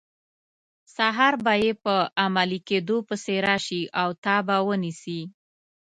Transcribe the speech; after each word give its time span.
سهار 0.95 1.33
به 1.43 1.53
یې 1.63 1.71
په 1.83 1.95
عملي 2.23 2.59
کیدو 2.69 2.97
پسې 3.07 3.35
راشي 3.47 3.81
او 4.01 4.09
تا 4.23 4.35
به 4.47 4.55
ونیسي. 4.67 5.21